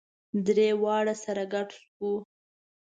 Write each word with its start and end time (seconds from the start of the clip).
درې 0.45 0.67
واړه 0.81 1.15
سره 1.23 1.43
ګډ 1.53 1.69
شوو. 1.81 2.13